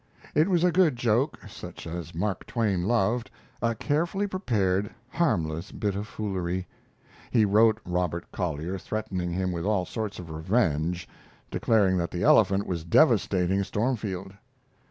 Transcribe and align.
It 0.33 0.47
was 0.47 0.63
a 0.63 0.71
good 0.71 0.95
joke, 0.95 1.37
such 1.47 1.85
as 1.85 2.15
Mark 2.15 2.47
Twain 2.47 2.81
loved 2.87 3.29
a 3.61 3.75
carefully 3.75 4.25
prepared, 4.25 4.89
harmless 5.09 5.71
bit 5.71 5.95
of 5.95 6.07
foolery. 6.07 6.65
He 7.29 7.45
wrote 7.45 7.79
Robert 7.85 8.25
Collier, 8.31 8.79
threatening 8.79 9.29
him 9.31 9.51
with 9.51 9.63
all 9.63 9.85
sorts 9.85 10.17
of 10.17 10.31
revenge, 10.31 11.07
declaring 11.51 11.97
that 11.97 12.09
the 12.09 12.23
elephant 12.23 12.65
was 12.65 12.83
devastating 12.83 13.63
Stormfield. 13.63 14.33